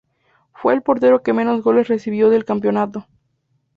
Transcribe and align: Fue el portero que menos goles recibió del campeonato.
Fue 0.53 0.73
el 0.73 0.81
portero 0.81 1.21
que 1.21 1.31
menos 1.31 1.61
goles 1.61 1.87
recibió 1.87 2.31
del 2.31 2.43
campeonato. 2.43 3.05